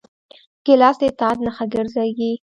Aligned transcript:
ګیلاس 0.65 0.95
د 1.01 1.03
اطاعت 1.11 1.37
نښه 1.45 1.65
ګرځېږي. 1.73 2.31